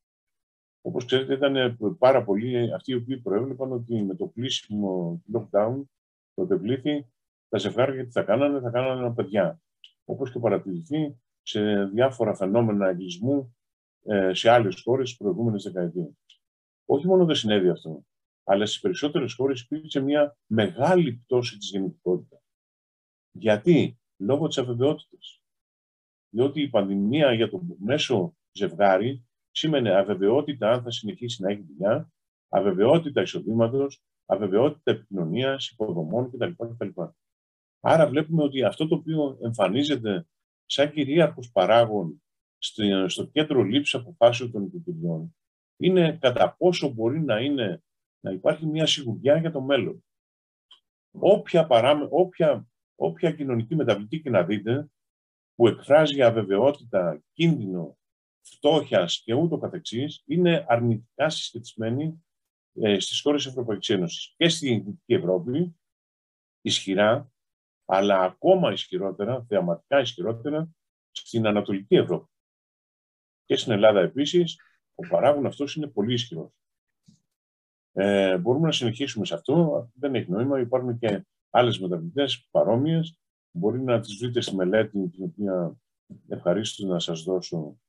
[0.82, 5.82] Όπως ξέρετε, ήταν πάρα πολλοί αυτοί οι οποίοι προέβλεπαν ότι με το κλείσιμο lockdown,
[6.34, 7.08] το τευλήθη,
[7.50, 9.62] τα ζευγάρια τι θα κάνανε, θα κάνανε παιδιά
[10.06, 13.56] όπως και παρατηρηθεί σε διάφορα φαινόμενα εγκλισμού
[14.04, 16.14] ε, σε άλλες χώρες στις προηγούμενες δεκαετίες.
[16.86, 18.06] Όχι μόνο δεν συνέβη αυτό,
[18.44, 22.42] αλλά στις περισσότερες χώρες υπήρξε μια μεγάλη πτώση της γεννητικότητας.
[23.32, 25.42] Γιατί; Λόγω της αβεβαιότητας.
[26.30, 32.12] Διότι η πανδημία για το μέσο ζευγάρι σήμαινε αβεβαιότητα αν θα συνεχίσει να έχει δουλειά,
[32.50, 37.02] αβεβαιότητα εισοδήματος, αβεβαιότητα επικοινωνίας, υποδομών κτλ.
[37.80, 40.28] Άρα βλέπουμε ότι αυτό το οποίο εμφανίζεται
[40.66, 42.24] σαν κυρίαρχος παράγων
[43.08, 45.36] στο κέντρο λήψης αποφάσεων των οικοκυριών
[45.78, 47.84] είναι κατά πόσο μπορεί να, είναι,
[48.20, 50.04] να υπάρχει μια σιγουριά για το μέλλον.
[51.12, 54.90] Όποια, παράμε, όποια, όποια κοινωνική μεταβλητή και να δείτε
[55.56, 57.98] που εκφράζει αβεβαιότητα, κίνδυνο,
[58.42, 62.24] φτώχεια και ούτω καθεξής, είναι αρνητικά συσχετισμένη
[62.74, 65.76] ε, στις χώρες της Ευρωπαϊκής Ένωσης και στην Δυτική Ευρώπη,
[66.62, 67.32] ισχυρά,
[67.86, 70.70] αλλά ακόμα ισχυρότερα, θεαματικά ισχυρότερα,
[71.12, 72.30] στην Ανατολική Ευρώπη.
[73.46, 74.60] Και στην Ελλάδα επίσης,
[74.96, 76.52] ο παράγων αυτός είναι πολύ ισχυρός.
[77.94, 80.60] Ε, μπορούμε να συνεχίσουμε σε αυτό, δεν έχει νόημα.
[80.60, 83.18] Υπάρχουν και άλλες μεταβλητές παρόμοιες.
[83.52, 85.76] Μπορεί να τις βρείτε στη μελέτη, την οποία
[86.28, 87.80] ευχαρίστως να σας δώσω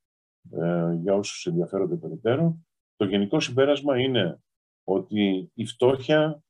[0.50, 2.58] ε, για όσους ενδιαφέρονται περαιτέρω.
[2.96, 4.42] Το γενικό συμπέρασμα είναι
[4.84, 6.42] ότι η φτώχεια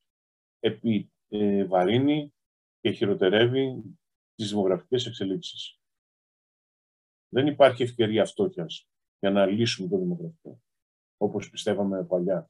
[0.59, 2.33] επιβαρύνει
[2.79, 3.83] και χειροτερεύει
[4.35, 5.79] τις δημογραφικές εξελίξεις.
[7.29, 8.87] Δεν υπάρχει ευκαιρία φτώχειας
[9.19, 10.61] για να λύσουμε το δημογραφικό,
[11.17, 12.49] όπως πιστεύαμε παλιά.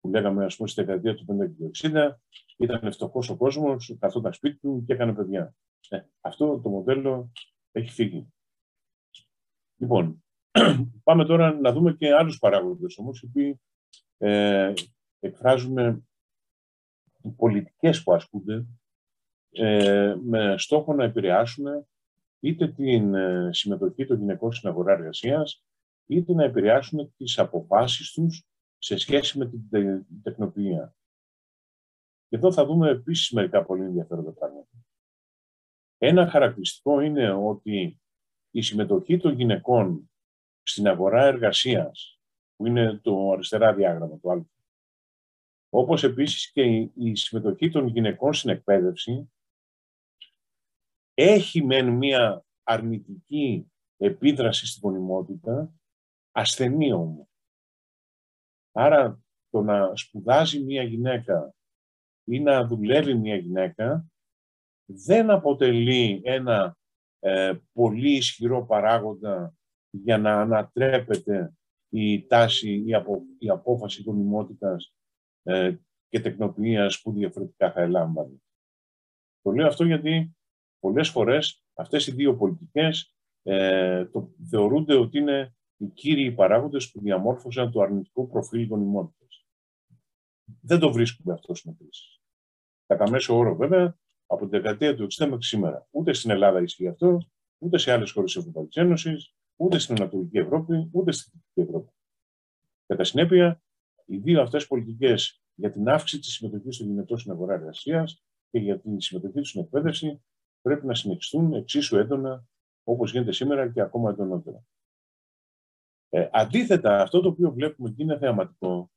[0.00, 2.20] Που λέγαμε, ας πούμε, στη δεκαετία του 50 και του 60,
[2.58, 5.54] ήταν φτωχός ο κόσμος, καθόταν σπίτι του και έκανε παιδιά.
[5.88, 7.32] Ε, αυτό το μοντέλο
[7.72, 8.32] έχει φύγει.
[9.76, 10.24] Λοιπόν,
[11.04, 13.60] πάμε τώρα να δούμε και άλλους παράγοντες όμως, οι οποίοι
[14.18, 14.72] ε,
[15.20, 16.06] εκφράζουν
[17.36, 18.66] πολιτικές που ασκούνται
[19.50, 21.86] ε, με στόχο να επηρεάσουν
[22.40, 25.64] είτε την ε, συμμετοχή των γυναικών στην αγορά εργασίας,
[26.06, 28.46] είτε να επηρεάσουν τις αποφάσεις τους
[28.78, 30.94] σε σχέση με την τεχνοποιία.
[32.28, 34.68] Και εδώ θα δούμε επίσης μερικά πολύ ενδιαφέροντα πράγματα.
[35.98, 38.00] Ένα χαρακτηριστικό είναι ότι
[38.50, 40.10] η συμμετοχή των γυναικών
[40.68, 42.20] στην αγορά εργασίας,
[42.56, 44.50] που είναι το αριστερά διάγραμμα, το άλλο,
[45.70, 46.62] όπως επίσης και
[46.94, 49.30] η συμμετοχή των γυναικών στην εκπαίδευση,
[51.14, 55.74] έχει μεν μία αρνητική επίδραση στην γονιμότητα,
[56.32, 57.26] ασθενή όμως.
[58.72, 61.54] Άρα το να σπουδάζει μία γυναίκα
[62.24, 64.06] ή να δουλεύει μία γυναίκα
[64.84, 66.76] δεν αποτελεί ένα
[67.18, 69.57] ε, πολύ ισχυρό παράγοντα
[69.90, 71.52] για να ανατρέπεται
[71.88, 74.94] η τάση, η, απο, η απόφαση γονιμότητας
[75.42, 75.76] ε,
[76.08, 78.42] και τεκνοποιίας που διαφορετικά θα ελάμβανε.
[79.42, 80.36] Το λέω αυτό γιατί
[80.78, 87.00] πολλές φορές αυτές οι δύο πολιτικές ε, το, θεωρούνται ότι είναι οι κύριοι παράγοντες που
[87.00, 89.46] διαμόρφωσαν το αρνητικό προφίλ γονιμότητας.
[90.60, 92.20] Δεν το βρίσκουμε αυτό στις μετρήσεις.
[92.86, 95.88] Κατά μέσο όρο βέβαια, από την δεκαετία του 60 μέχρι σήμερα.
[95.90, 97.18] Ούτε στην Ελλάδα ισχύει αυτό,
[97.58, 101.92] ούτε σε άλλες χώρες της Ευρωπαϊκής Ένωσης, ούτε στην Ανατολική Ευρώπη, ούτε στην Δυτική Ευρώπη.
[102.86, 103.62] Κατά συνέπεια,
[104.04, 108.58] οι δύο αυτές πολιτικές για την αύξηση της συμμετοχής των γυναικών στην αγορά εργασίας και
[108.58, 110.22] για τη συμμετοχή τους στην εκπαίδευση
[110.60, 112.44] πρέπει να συνεχιστούν εξίσου έντονα
[112.84, 114.64] όπως γίνεται σήμερα και ακόμα εντονότερα.
[116.08, 118.90] Ε, αντίθετα, αυτό το οποίο βλέπουμε και είναι θεαματικό,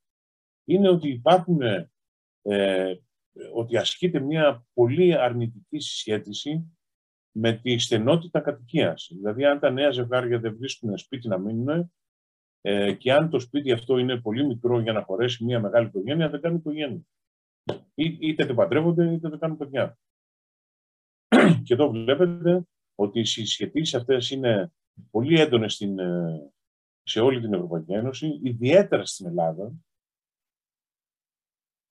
[0.64, 1.60] είναι ότι υπάρχουν,
[2.42, 2.94] ε,
[3.54, 6.78] ότι ασκείται μια πολύ αρνητική συσχέτιση
[7.32, 9.08] με τη στενότητα κατοικίας.
[9.12, 11.92] Δηλαδή, αν τα νέα ζευγάρια δεν βρίσκουν σπίτι να μείνουν
[12.60, 16.28] ε, και αν το σπίτι αυτό είναι πολύ μικρό για να χωρέσει μια μεγάλη οικογένεια,
[16.28, 17.00] δεν κάνουν οικογένεια.
[17.94, 19.98] είτε δεν παντρεύονται, είτε δεν κάνουν παιδιά.
[21.64, 24.72] Και εδώ βλέπετε ότι οι συσχετήσεις αυτές είναι
[25.10, 26.52] πολύ έντονες στην, ε,
[27.02, 29.72] σε όλη την Ευρωπαϊκή Ένωση, ιδιαίτερα στην Ελλάδα.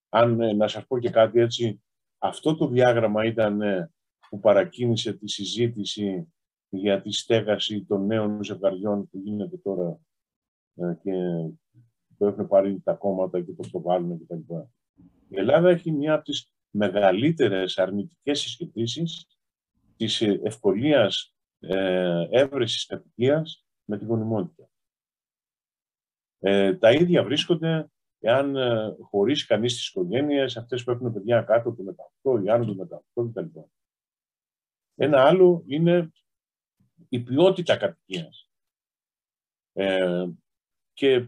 [0.09, 1.83] Αν ε, να σας πω και κάτι έτσι,
[2.17, 3.91] αυτό το διάγραμμα ήταν ε,
[4.31, 6.33] που παρακίνησε τη συζήτηση
[6.69, 9.99] για τη στέγαση των νέων ζευγαριών που γίνεται τώρα
[10.73, 11.13] και
[12.17, 14.53] το έχουν πάρει τα κόμματα και το βάλουν κτλ.
[15.27, 19.27] Η Ελλάδα έχει μια από τις μεγαλύτερες αρνητικές συσχετήσεις
[19.95, 24.69] της ευκολίας ε, έβρεσης κατοικίας με τη γονιμότητα.
[26.39, 31.69] Ε, τα ίδια βρίσκονται εάν ε, χωρίσει κανείς τις οικογένειες, αυτές που έχουν παιδιά κάτω
[31.69, 31.95] από το
[32.41, 33.59] 18 ή άνω το 18 κτλ.
[34.95, 36.11] Ένα άλλο είναι
[37.09, 38.49] η ποιότητα κατοικίας.
[39.73, 40.27] Ε,
[40.93, 41.27] και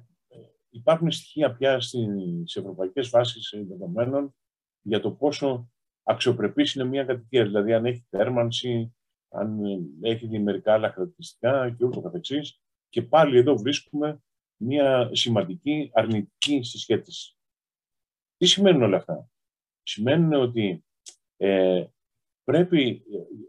[0.69, 4.35] υπάρχουν στοιχεία πια στις ευρωπαϊκές βάσεις δεδομένων
[4.81, 5.71] για το πόσο
[6.03, 7.43] αξιοπρεπής είναι μια κατοικία.
[7.43, 8.95] Δηλαδή, αν έχει θέρμανση,
[9.29, 9.59] αν
[10.01, 12.61] έχει μερικά άλλα χαρακτηριστικά και ούτω καθεξής.
[12.89, 14.23] Και πάλι εδώ βρίσκουμε
[14.55, 17.37] μια σημαντική αρνητική συσχέτιση.
[18.37, 19.29] Τι σημαίνουν όλα αυτά;
[19.83, 20.85] Σημαίνουν ότι
[21.37, 21.85] ε,
[22.43, 23.03] πρέπει,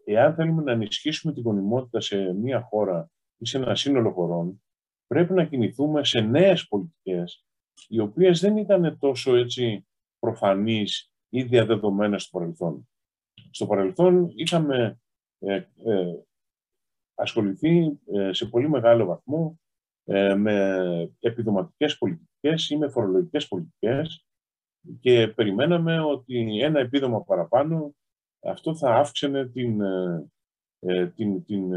[0.04, 4.62] εάν θέλουμε να ενισχύσουμε την γονιμότητα σε μια χώρα ή σε ένα σύνολο χωρών,
[5.06, 7.44] πρέπει να κινηθούμε σε νέες πολιτικές,
[7.88, 9.86] οι οποίες δεν ήταν τόσο έτσι
[10.18, 12.88] προφανείς ή διαδεδομένες στο παρελθόν.
[13.50, 15.00] Στο παρελθόν είχαμε
[15.38, 16.24] ε, ε,
[17.14, 19.60] ασχοληθεί ε, σε πολύ μεγάλο βαθμό
[20.04, 24.26] ε, με επιδοματικές πολιτικές ή με φορολογικές πολιτικές
[25.00, 27.94] και περιμέναμε ότι ένα επίδομα παραπάνω
[28.44, 29.80] αυτό θα αύξαινε την,
[30.78, 31.70] ε, την, την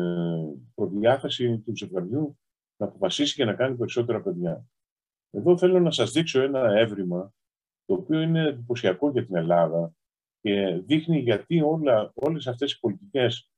[0.75, 2.39] προδιάθεση του ζευγαριού
[2.77, 4.65] να αποφασίσει και να κάνει περισσότερα παιδιά.
[5.29, 7.33] Εδώ θέλω να σας δείξω ένα έβριμα
[7.85, 9.93] το οποίο είναι εντυπωσιακό για την Ελλάδα
[10.39, 13.51] και δείχνει γιατί όλα, όλες αυτές οι πολιτικές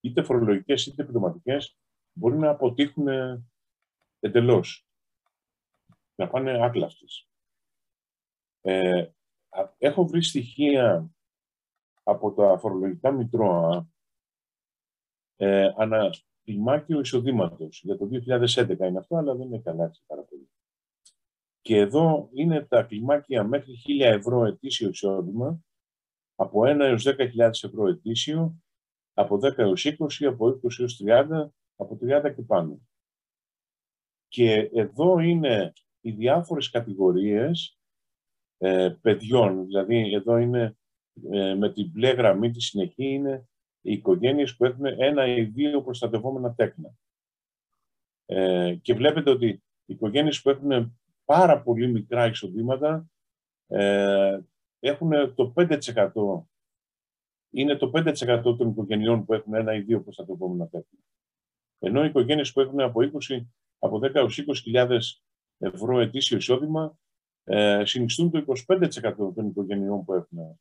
[0.00, 1.78] είτε φορολογικές είτε επιδοματικές,
[2.12, 3.06] μπορεί να αποτύχουν
[4.20, 4.88] εντελώς.
[6.14, 7.28] Να πάνε άκλαυτες.
[8.60, 9.06] Ε,
[9.78, 11.13] έχω βρει στοιχεία
[12.04, 13.88] από τα φορολογικά μητρώα
[15.36, 16.14] ε, ανα
[16.44, 17.80] κλιμάκιο εισοδήματος.
[17.84, 20.48] Για το 2011 είναι αυτό, αλλά δεν είναι καλά έτσι πάρα πολύ.
[21.60, 25.60] Και εδώ είναι τα κλιμάκια μέχρι 1.000 ευρώ ετήσιο εισόδημα,
[26.34, 28.62] από 1 έως 10.000 ευρώ ετήσιο,
[29.14, 32.80] από 10 έως 20, από 20 έως 30, από 30 και πάνω.
[34.28, 37.78] Και εδώ είναι οι διάφορες κατηγορίες
[38.58, 40.76] ε, παιδιών, δηλαδή εδώ είναι
[41.30, 43.48] ε, με την μπλε γραμμή της συνεχή είναι
[43.80, 46.94] οι οικογένειες που έχουν ένα ή δύο προστατευόμενα τέκνα.
[48.26, 53.06] Ε, και βλέπετε ότι οι οικογένειες που έχουν πάρα πολύ μικρά εισοδήματα
[53.66, 54.38] ε,
[54.80, 56.42] έχουν το 5%
[57.50, 60.98] είναι το 5% των οικογενειών που έχουν ένα ή δύο προστατευόμενα τέκνα.
[61.78, 63.40] Ενώ οι οικογένειες που έχουν από, 20,
[63.78, 64.98] από 10 έως 20.000
[65.58, 66.98] ευρώ ετήσιο εισόδημα
[67.44, 70.60] ε, συνιστούν το 25% των οικογενειών που έχουν.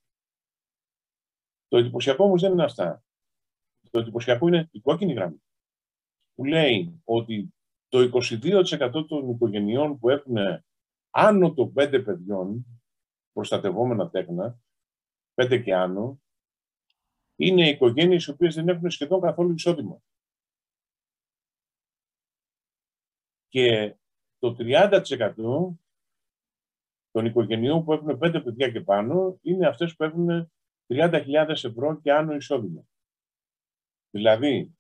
[1.74, 3.04] Το εντυπωσιακό όμως δεν είναι αυτά.
[3.92, 5.44] Το εντυπωσιακό είναι η κόκκινη γραμμή
[6.36, 7.54] που λέει ότι
[7.88, 10.36] το 22% των οικογενειών που έχουν
[11.10, 12.66] άνω των 5 παιδιών
[13.32, 14.60] προστατευόμενα τέκνα,
[15.34, 16.22] 5 και άνω,
[17.36, 20.02] είναι οικογένειες οι οποίες δεν έχουν σχεδόν καθόλου εισόδημα.
[23.48, 23.96] Και
[24.38, 25.78] το 30%
[27.12, 30.52] των οικογενειών που έχουν πέντε παιδιά και πάνω είναι αυτές που έχουν
[30.94, 32.88] 30.000 ευρώ και άνω εισόδημα.
[34.10, 34.76] Δηλαδή,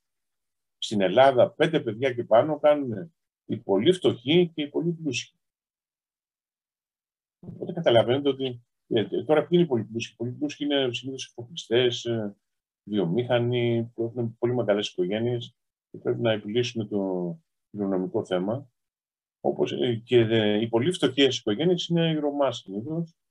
[0.77, 3.13] στην Ελλάδα πέντε παιδιά και πάνω κάνουν
[3.45, 5.37] οι πολύ φτωχοί και οι πολύ πλούσιοι.
[7.39, 10.11] Οπότε καταλαβαίνετε ότι ε, τώρα ποιοι είναι οι πολύ πλούσιοι.
[10.11, 12.31] Οι πολύ πλούσιοι είναι συνήθως υποκριστέ, ε,
[12.83, 15.55] βιομήχανοι που έχουν πολύ μεγάλες οικογένειες
[15.89, 18.71] και πρέπει να επιλύσουν το κοινωνικό θέμα.
[19.41, 23.22] Όπως ε, και ε, οι πολύ φτωχές οικογένειες είναι οι Ρωμά συνήθως, ε,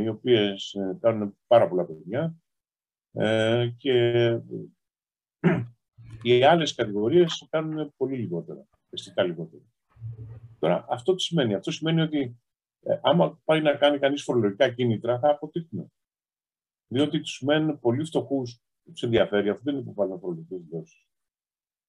[0.00, 2.36] οι οποίες κάνουν πάρα πολλά παιδιά
[3.76, 4.24] και
[6.22, 9.62] οι άλλες κατηγορίες κάνουν πολύ λιγότερα, αισθητικά λιγότερα.
[10.58, 11.54] Τώρα, αυτό τι σημαίνει.
[11.54, 12.40] Αυτό σημαίνει ότι
[13.02, 15.90] άμα πάει να κάνει κανείς φορολογικά κίνητρα, θα αποτύχουν
[16.92, 21.08] διότι τους μένουν πολύ φτωχούς, τους ενδιαφέρει, αυτό δεν υποβάλλουν φορολογικές δηλώσεις.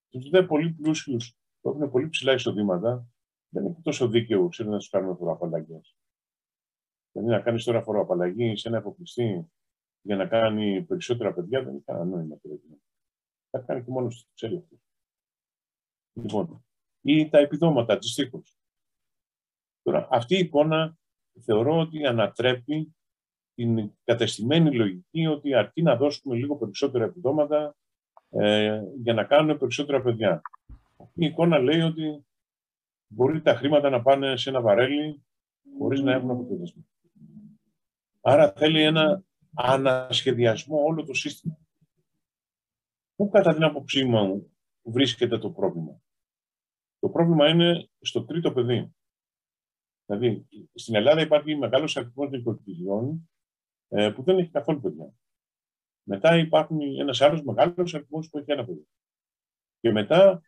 [0.09, 3.07] Τους δε πολύ πλούσιους που έχουν πολύ ψηλά εισοδήματα,
[3.49, 5.79] δεν είναι τόσο δίκαιο ξέρει, να τους κάνουμε φοροαπαλλαγέ.
[7.11, 9.51] Δηλαδή να κάνεις τώρα φοροαπαλλαγή σε ένα αποκλειστή
[10.01, 12.39] για να κάνει περισσότερα παιδιά δεν έχει κανένα νόημα.
[13.49, 14.75] Θα κάνει και μόνος του, ξέρει αυτό.
[16.13, 16.65] Λοιπόν,
[17.01, 18.57] ή τα επιδόματα αντιστοίχως.
[19.81, 20.97] Τώρα, αυτή η εικόνα
[21.39, 22.95] θεωρώ ότι ανατρέπει
[23.53, 27.75] την κατεστημένη λογική ότι αρκεί να δώσουμε λίγο περισσότερα επιδόματα
[28.29, 30.41] ε, για να κάνουμε περισσότερα παιδιά.
[31.13, 32.25] Η εικόνα λέει ότι
[33.07, 35.23] μπορεί τα χρήματα να πάνε σε ένα βαρέλι
[35.77, 36.83] χωρίς να έχουν αποτέλεσμα.
[38.21, 41.57] Άρα θέλει ένα ανασχεδιασμό όλο το σύστημα.
[43.15, 46.01] Πού κατά την άποψή μου βρίσκεται το πρόβλημα;
[46.99, 48.95] Το πρόβλημα είναι στο τρίτο παιδί.
[50.05, 53.29] Δηλαδή, στην Ελλάδα υπάρχει μεγάλος αριθμός νοικοκυριών
[53.87, 55.13] ε, που δεν έχει καθόλου παιδιά.
[56.03, 58.87] Μετά υπάρχουν ένας άλλος μεγάλος αριθμός που έχει ένα παιδί.
[59.79, 60.41] Και μετά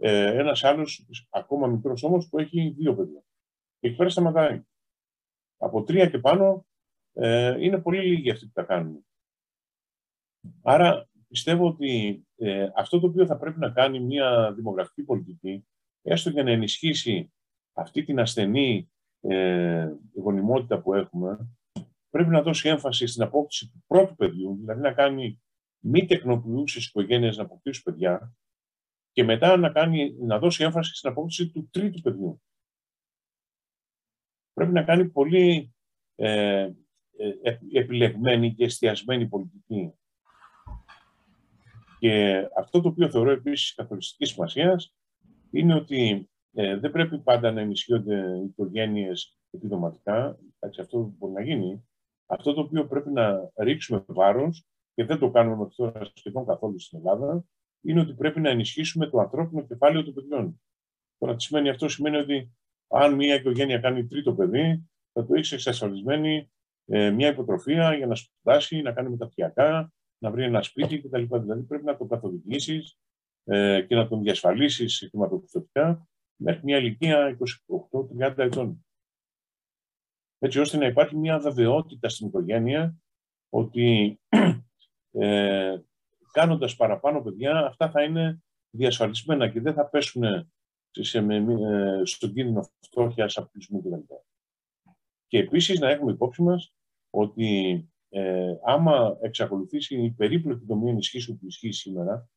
[0.00, 3.22] ε, ένας άλλος, ακόμα μικρός όμως, που έχει δύο παιδιά.
[3.78, 4.62] Και εκεί πέρα σταματάει.
[5.56, 6.66] Από τρία και πάνω
[7.18, 9.06] ε, είναι πολύ λίγοι αυτοί που τα κάνουν.
[10.62, 15.66] Άρα πιστεύω ότι ε, αυτό το οποίο θα πρέπει να κάνει μια δημογραφική πολιτική,
[16.02, 17.32] έστω για να ενισχύσει
[17.72, 21.48] αυτή την ασθενή ε, γονιμότητα που έχουμε,
[22.10, 25.42] πρέπει να δώσει έμφαση στην απόκτηση του πρώτου παιδιού, δηλαδή να κάνει
[25.78, 28.36] μη τεκνοποιούσες οικογένειες να αποκτήσουν παιδιά
[29.12, 32.42] και μετά να, κάνει, να δώσει έμφαση στην απόκτηση του τρίτου παιδιού.
[34.52, 35.74] Πρέπει να κάνει πολύ
[36.14, 36.74] ε, ε,
[37.72, 39.92] επιλεγμένη και εστιασμένη πολιτική.
[41.98, 44.94] Και αυτό το οποίο θεωρώ επίσης καθοριστικής σημασίας
[45.50, 50.38] είναι ότι ε, δεν πρέπει πάντα να ενισχύονται οι οικογένειες επιδοματικά.
[50.58, 51.88] Εντάξει, αυτό μπορεί να γίνει.
[52.26, 56.80] Αυτό το οποίο πρέπει να ρίξουμε βάρος, και δεν το κάνουμε μέχρι τώρα σχεδόν καθόλου
[56.80, 57.44] στην Ελλάδα,
[57.80, 60.60] είναι ότι πρέπει να ενισχύσουμε το ανθρώπινο κεφάλαιο των παιδιών.
[61.18, 62.52] Τώρα, τι σημαίνει αυτό, σημαίνει ότι
[62.88, 66.50] αν μια οικογένεια κάνει τρίτο παιδί, θα το έχει εξασφαλισμένη
[66.86, 71.24] ε, μια υποτροφία για να σπουδάσει, να κάνει μεταπτυχιακά, να βρει ένα σπίτι κτλ.
[71.30, 72.98] Δηλαδή πρέπει να το καθοδηγήσεις
[73.44, 77.36] ε, και να τον διασφαλίσεις χρηματοπιστωτικά μέχρι μια ηλικία
[78.18, 78.86] 28-30 ετών.
[80.38, 82.96] Έτσι ώστε να υπάρχει μια βεβαιότητα στην οικογένεια
[83.48, 84.18] ότι
[85.10, 85.76] ε,
[86.32, 90.52] κάνοντας παραπάνω παιδιά αυτά θα είναι διασφαλισμένα και δεν θα πέσουν
[90.90, 94.14] σε, ε, στον κίνδυνο φτώχειας, αποκλεισμού κτλ.
[95.26, 96.75] Και επίσης να έχουμε υπόψη μας
[97.16, 102.28] ότι ε, άμα εξακολουθήσει η περίπλοκη δομή ενισχύσεων που ισχύει σήμερα,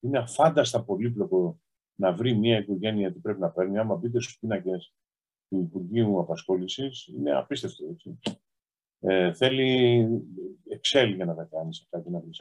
[0.00, 1.60] είναι αφάνταστα πολύπλοκο
[1.94, 3.78] να βρει μια οικογένεια τι πρέπει να παίρνει.
[3.78, 4.94] Άμα μπείτε στους πίνακες
[5.48, 7.84] του Υπουργείου Απασχόλησης, είναι απίστευτο.
[7.90, 8.18] Έτσι.
[9.00, 10.06] Ε, θέλει
[10.68, 12.40] Excel για να τα κάνει αυτά και να βρεις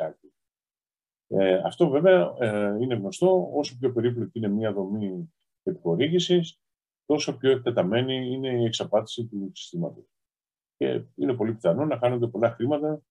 [1.28, 3.50] Ε, αυτό βέβαια ε, είναι γνωστό.
[3.54, 6.60] Όσο πιο περίπλοκη είναι μια δομή επιχορήγησης,
[7.06, 10.15] τόσο πιο εκτεταμένη είναι η εξαπάτηση του συστήματος.
[10.78, 13.02] Και είναι πολύ πιθανό να χάνονται πολλά χρήματα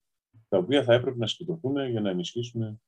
[0.48, 2.80] τα οποία θα έπρεπε να συγκεντρωθούν για να ενισχύσουν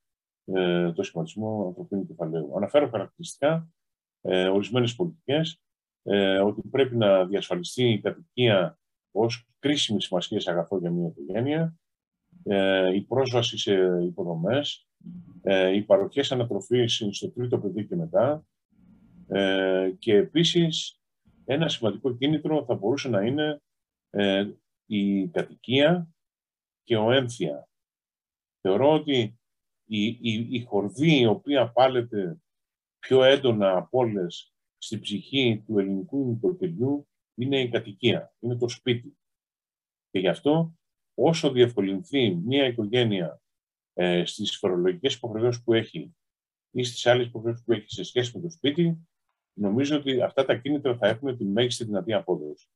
[0.45, 2.57] ε, το σχηματισμό ανθρωπίνου κεφαλαίου.
[2.57, 3.69] Αναφέρω χαρακτηριστικά
[4.21, 5.61] ε, ορισμένες πολιτικές
[6.03, 8.79] ε, ότι πρέπει να διασφαλιστεί η κατοικία
[9.11, 11.77] ως κρίσιμη σημασία σε αγαθό για μια οικογένεια,
[12.43, 14.89] ε, η πρόσβαση σε υποδομές,
[15.43, 18.47] ε, οι παροχές ανατροφής στο τρίτο παιδί και μετά
[19.29, 21.01] ε, και επίσης
[21.45, 23.63] ένα σημαντικό κίνητρο θα μπορούσε να είναι
[24.11, 24.51] ε,
[24.87, 26.09] η κατοικία
[26.83, 27.69] και ο έμφυα.
[28.61, 29.39] Θεωρώ ότι
[29.85, 32.41] η, η, η χορδή η οποία πάλεται
[32.99, 39.19] πιο έντονα από όλες στην ψυχή του ελληνικού νοικοκυριού είναι η κατοικία, είναι το σπίτι.
[40.11, 40.75] Και γι' αυτό
[41.15, 43.43] όσο διευκολυνθεί μια οικογένεια
[43.93, 46.15] ε, στις φορολογικές υποχρεώσεις που έχει
[46.71, 49.09] ή στις άλλες υποχρεώσεις που έχει σε σχέση με το σπίτι,
[49.53, 52.69] νομίζω ότι αυτά τα κίνητρα θα έχουν τη μέγιστη δυνατή απόδοση.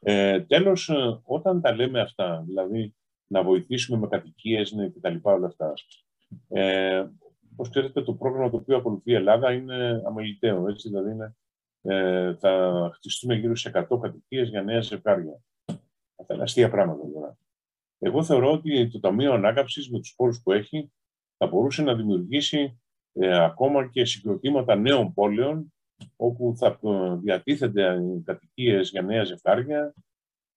[0.00, 2.94] Ε, τέλος, ε, όταν τα λέμε αυτά, δηλαδή
[3.26, 5.16] να βοηθήσουμε με κατοικίες ναι, κτλ.
[5.22, 5.72] Όλα αυτά.
[6.48, 7.06] Ε,
[7.52, 10.68] Όπως ξέρετε, το πρόγραμμα το οποίο ακολουθεί η Ελλάδα είναι αμεληταίο.
[10.68, 11.36] Έτσι, δηλαδή είναι,
[11.82, 15.40] ε, θα χτιστούν γύρω σε 100 κατοικίες για νέα ζευγάρια.
[16.20, 17.38] Αυτά είναι αστεία πράγματα τώρα.
[17.98, 20.92] Εγώ θεωρώ ότι το Ταμείο Ανάκαμψης με τους πόρους που έχει
[21.36, 22.80] θα μπορούσε να δημιουργήσει
[23.12, 25.72] ε, ακόμα και συγκροτήματα νέων πόλεων
[26.16, 29.94] όπου θα ε, διατίθενται κατοικίες για νέα ζευγάρια.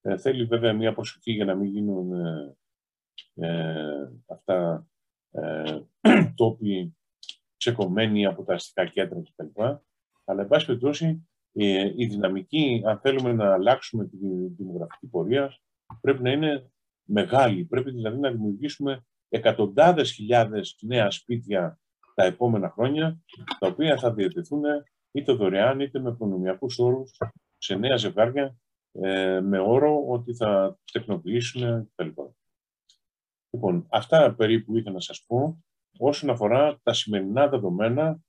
[0.02, 2.56] Ε, θέλει βέβαια μια προσοχή για να μην γίνουν ε,
[3.34, 4.88] ε, αυτά
[5.32, 5.80] ε,
[6.36, 6.96] τόποι
[7.58, 9.62] ξεκομμένοι από τα αστικά κέντρα κτλ.
[10.26, 14.18] Αλλά, εν πάση περιπτώσει, ε, η δυναμική, αν θέλουμε να αλλάξουμε τη
[14.58, 15.56] δημογραφική πορεία,
[16.02, 16.72] πρέπει να είναι
[17.04, 17.66] μεγάλη.
[17.66, 21.80] Πρέπει δηλαδή να δημιουργήσουμε εκατοντάδες χιλιάδες νέα σπίτια
[22.16, 23.22] τα επόμενα χρόνια,
[23.60, 24.62] τα οποία θα διατεθούν
[25.12, 27.18] είτε δωρεάν είτε με προνομιακούς όρους
[27.58, 28.56] σε νέα ζευγάρια
[28.92, 32.10] ε, με όρο ότι θα τεχνοποιήσουν κτλ.
[33.50, 35.64] Λοιπόν, αυτά περίπου ήθελα να σας πω
[35.98, 38.20] όσον αφορά τα σημερινά δεδομένα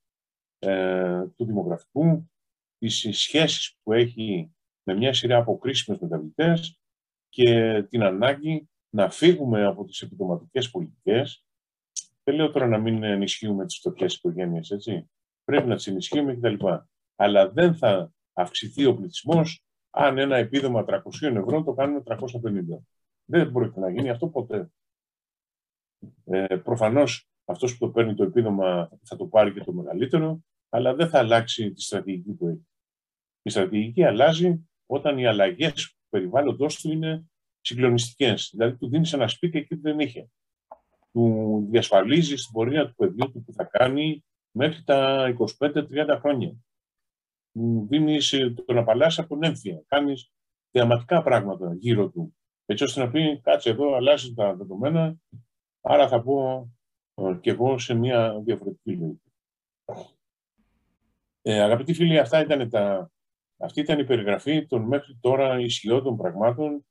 [0.58, 2.30] ε, του δημογραφικού,
[2.78, 6.80] τις σχέσεις που έχει με μια σειρά από κρίσιμες μεταβλητές
[7.28, 11.44] και την ανάγκη να φύγουμε από τις επιδοματικές πολιτικές.
[12.24, 15.10] Δεν λέω τώρα να μην ενισχύουμε τις φτωχές οικογένειες, έτσι.
[15.44, 16.66] Πρέπει να τις ενισχύουμε κτλ.
[17.16, 22.18] Αλλά δεν θα αυξηθεί ο πληθυσμός αν ένα επίδομα 300 ευρώ το κάνουμε 350.
[23.24, 24.70] Δεν μπορεί να γίνει αυτό ποτέ.
[26.24, 30.94] Ε, προφανώς αυτός που το παίρνει το επίδομα θα το πάρει και το μεγαλύτερο, αλλά
[30.94, 32.66] δεν θα αλλάξει τη στρατηγική που έχει.
[33.42, 37.24] Η στρατηγική αλλάζει όταν οι αλλαγές του περιβάλλοντός του είναι
[37.60, 38.50] συγκλονιστικές.
[38.52, 40.30] Δηλαδή, του δίνεις ένα σπίτι εκεί που δεν είχε.
[41.12, 45.28] Του διασφαλίζεις την πορεία του παιδιού του που θα κάνει μέχρι τα
[45.58, 46.54] 25-30 χρόνια.
[47.52, 48.18] Του δίνει
[48.66, 49.82] τον απαλλάσσει από την έμφυα.
[49.86, 50.32] Κάνεις
[50.70, 52.36] θεαματικά πράγματα γύρω του.
[52.66, 55.16] Έτσι ώστε να πει, κάτσε εδώ, αλλάζει τα δεδομένα,
[55.82, 56.68] Άρα θα πω
[57.14, 59.32] ε, και εγώ σε μια διαφορετική λογική.
[61.42, 63.10] Ε, αγαπητοί φίλοι, αυτά ήταν τα,
[63.58, 66.86] αυτή ήταν η περιγραφή των μέχρι τώρα ισχυόντων πραγμάτων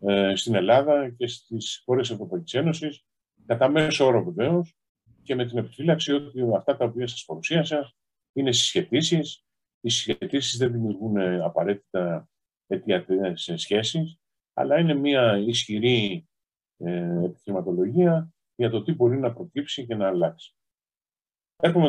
[0.00, 3.04] ε, στην Ελλάδα και στις χώρες της Ευρωπαϊκής Ένωσης,
[3.46, 4.74] κατά μέσο όρο βεβαίως,
[5.30, 7.92] και και με την επιφύλαξη ότι αυτά τα οποία σας παρουσίασα
[8.32, 9.44] είναι συσχετήσεις.
[9.80, 12.28] Οι συσχετήσεις δεν δημιουργούν απαραίτητα
[12.66, 14.20] αιτιατές σχέσεις,
[14.52, 16.28] αλλά είναι μια ισχυρή
[16.76, 20.54] ε, επιχειρηματολογία για το τι μπορεί να προκύψει και να αλλάξει.
[21.56, 21.86] Έρχομαι